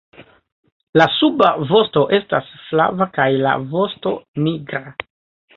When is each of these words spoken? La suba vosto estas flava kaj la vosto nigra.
La 0.99 1.05
suba 1.17 1.49
vosto 1.73 2.03
estas 2.19 2.49
flava 2.63 3.09
kaj 3.19 3.29
la 3.45 3.55
vosto 3.75 4.19
nigra. 4.49 4.83